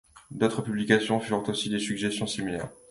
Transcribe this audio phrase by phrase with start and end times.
[0.31, 2.69] D’autres publications firent aussi des suggestions similaires.